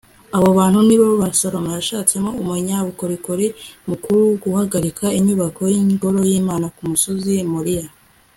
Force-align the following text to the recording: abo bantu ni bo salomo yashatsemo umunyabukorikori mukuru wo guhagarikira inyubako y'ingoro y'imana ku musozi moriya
abo 0.37 0.49
bantu 0.57 0.79
ni 0.87 0.95
bo 1.01 1.07
salomo 1.39 1.69
yashatsemo 1.77 2.29
umunyabukorikori 2.41 3.47
mukuru 3.89 4.17
wo 4.27 4.33
guhagarikira 4.43 5.15
inyubako 5.19 5.61
y'ingoro 5.73 6.19
y'imana 6.29 6.65
ku 6.75 6.81
musozi 6.91 7.33
moriya 7.53 7.85